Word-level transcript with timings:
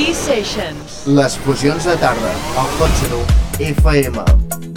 E-Sessions. 0.00 1.02
Les 1.18 1.36
fusions 1.44 1.84
de 1.84 1.96
tarda, 2.00 2.32
al 2.62 2.72
Hot 2.80 3.60
FM. 3.60 4.69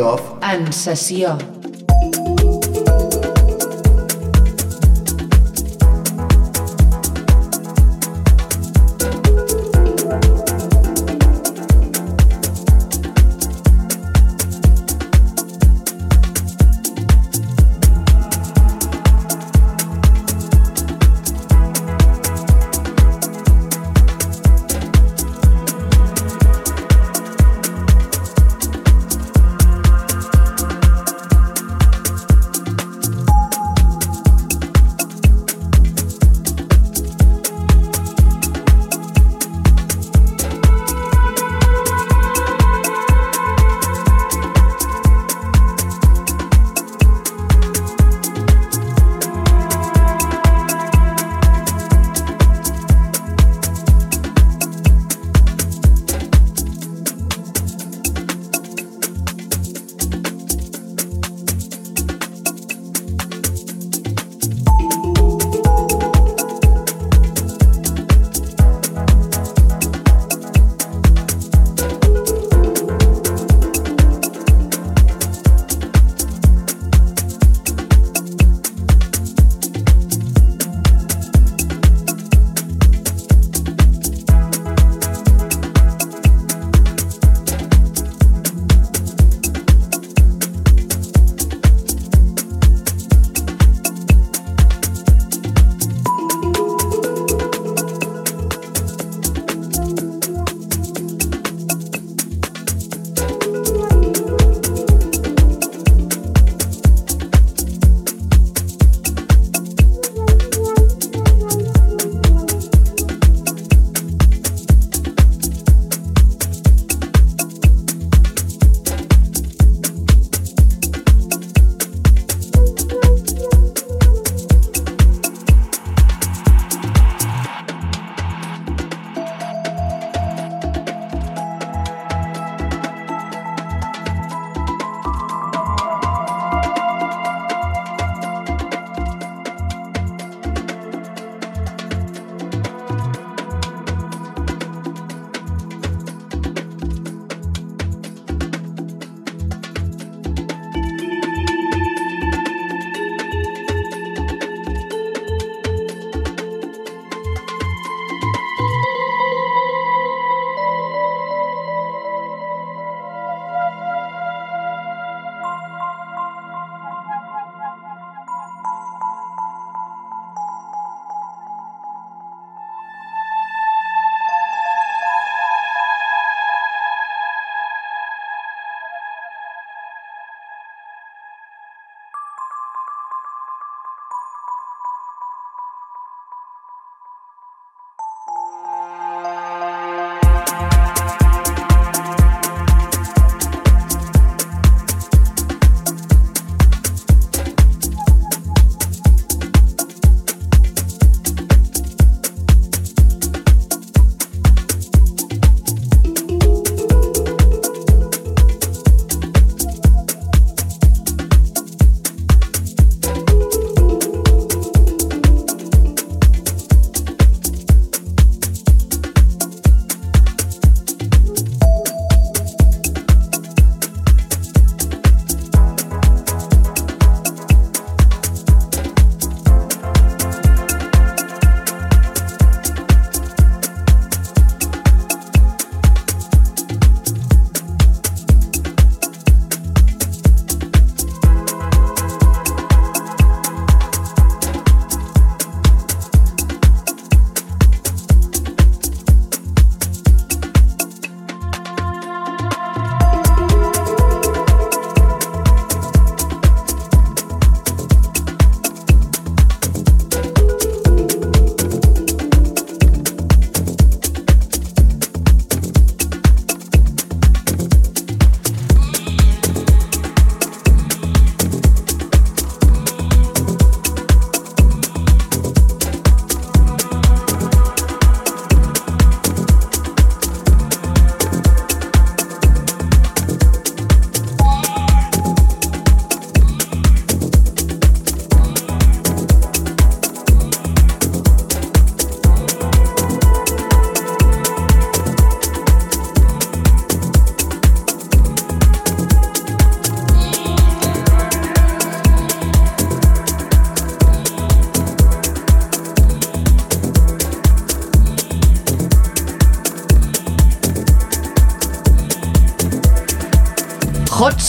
Off 0.00 0.32
en 0.42 0.72
sessió. 0.72 1.36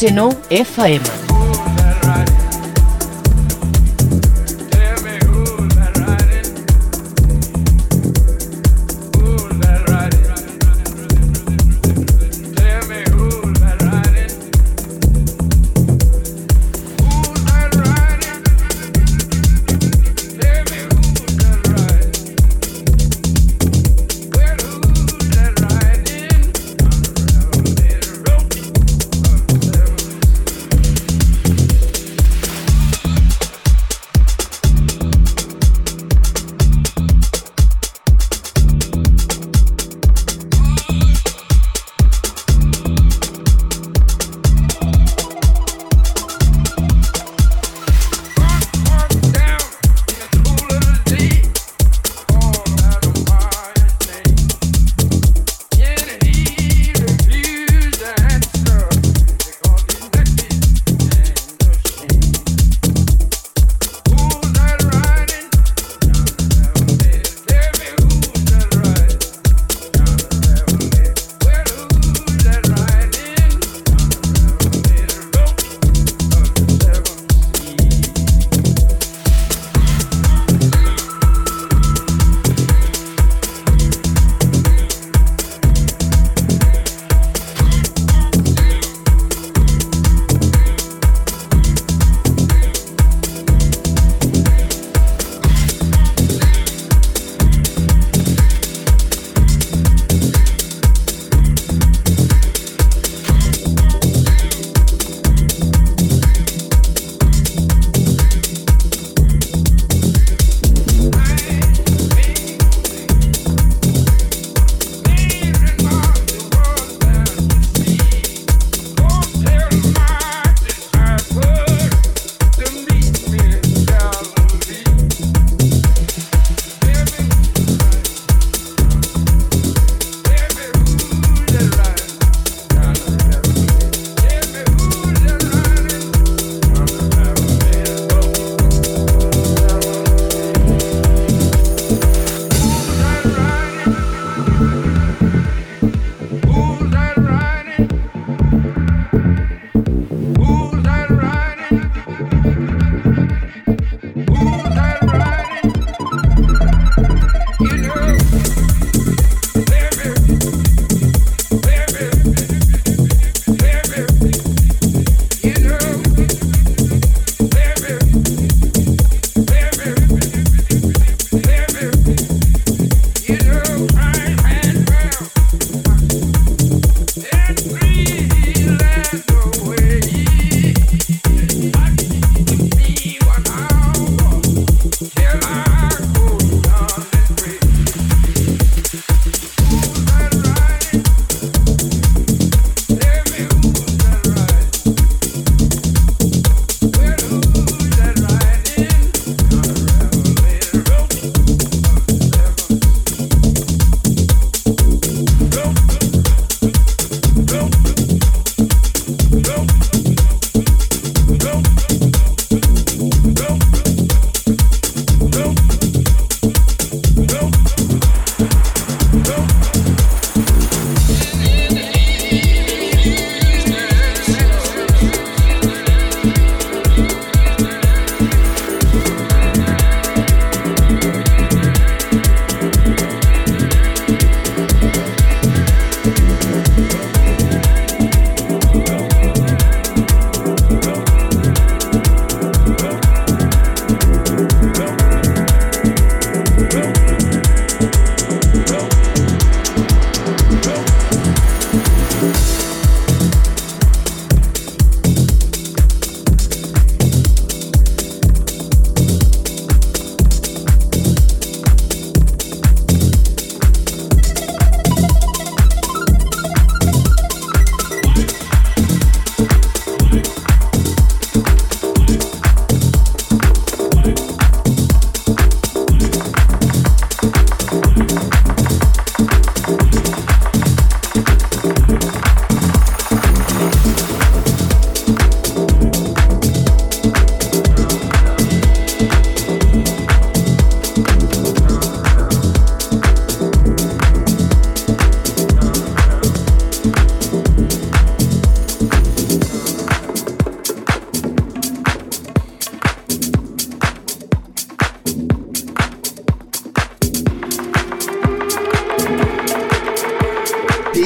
Seno 0.04 0.28
FM. 0.50 1.23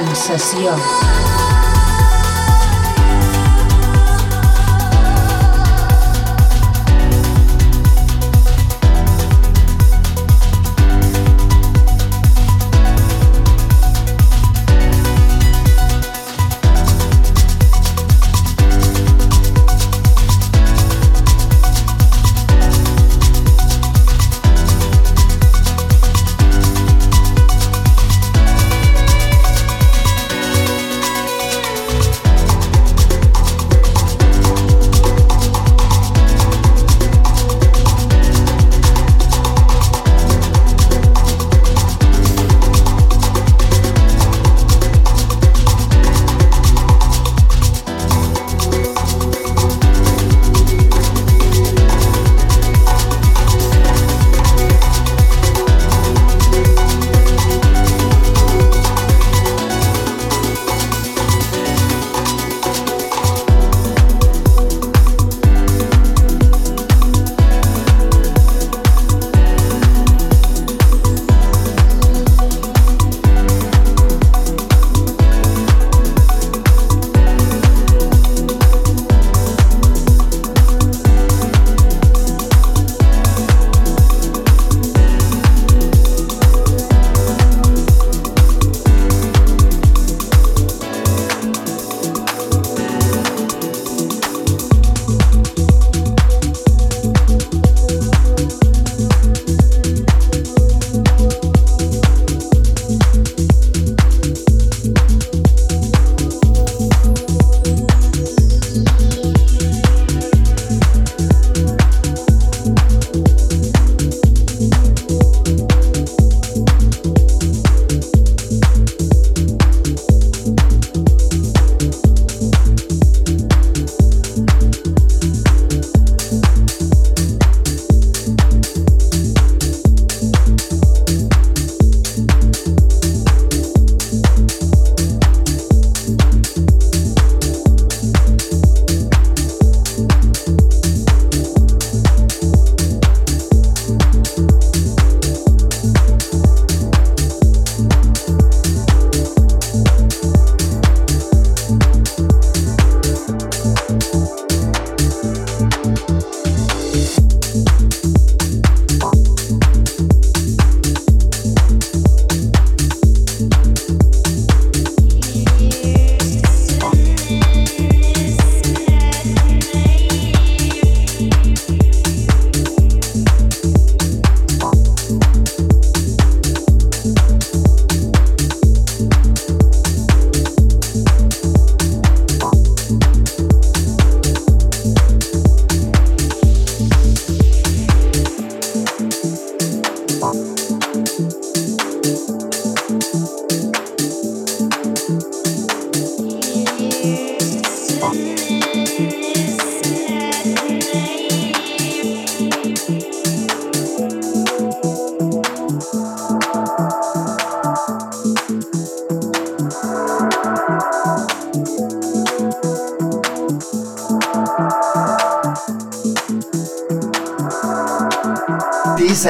En 0.00 1.49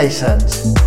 sessió. 0.08 0.79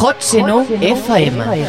Hot 0.00 0.22
Seno 0.22 0.64
FM. 0.64 1.36
Baila 1.44 1.68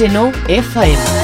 Senó 0.00 0.32
FM. 0.48 1.19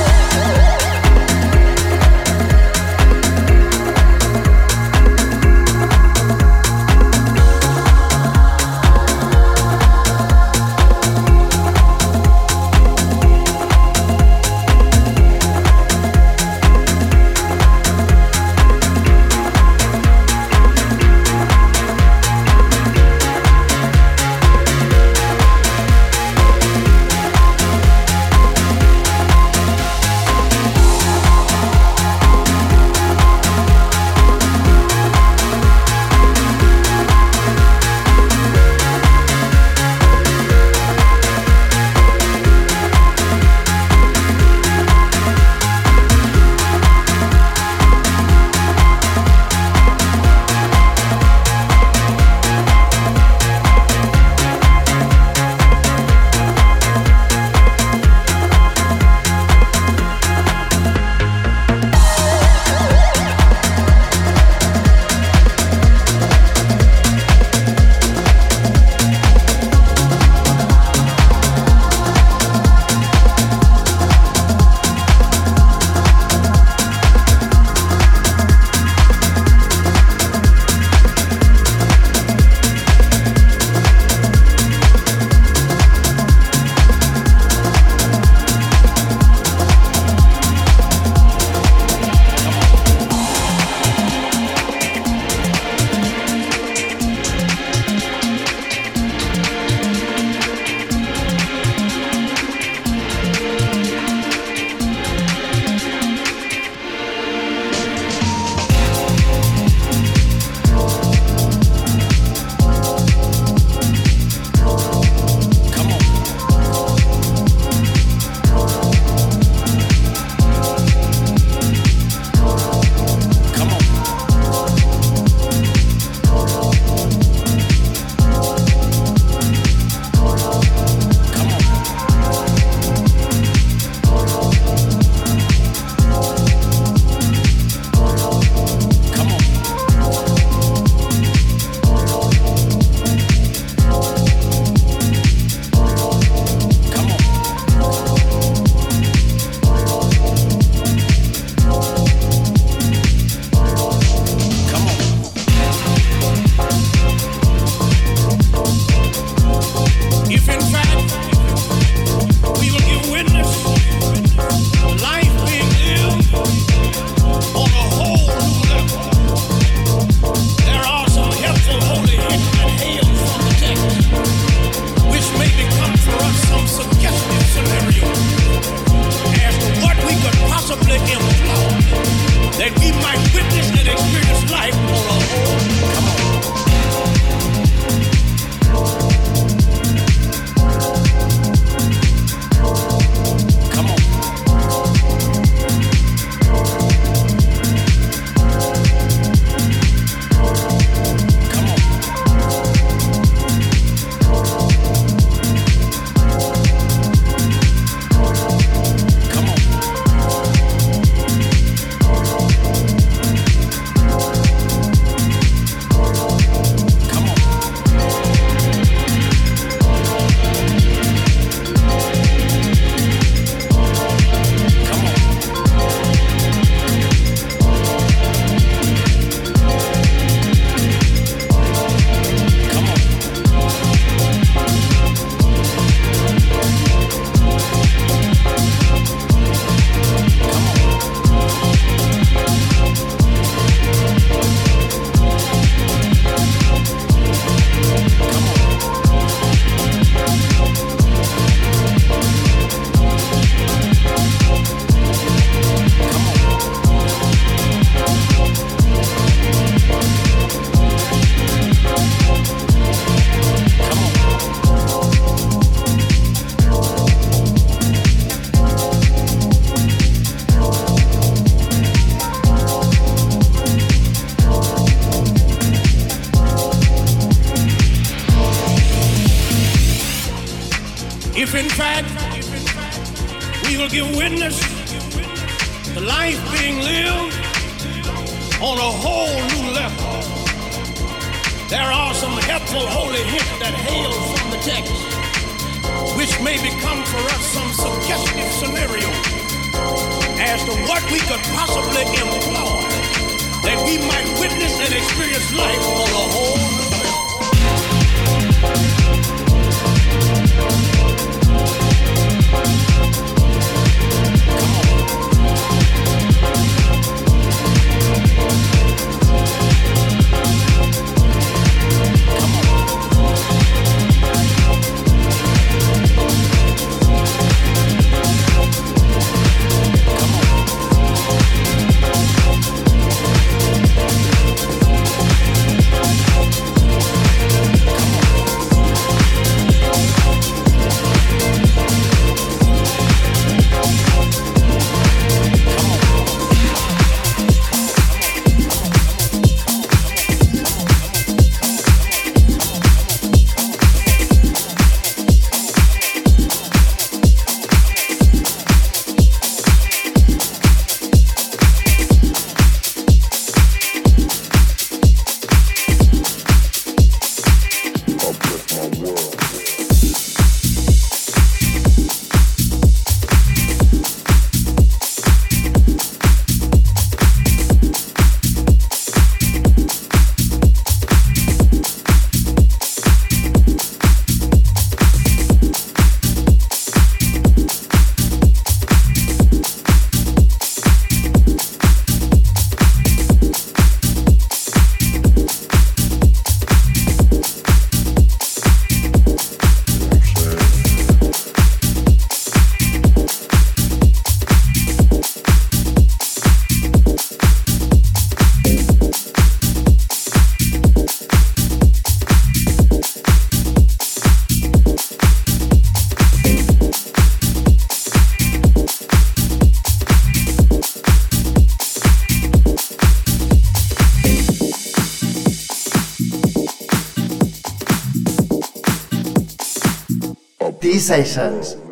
decisions 431.08 431.85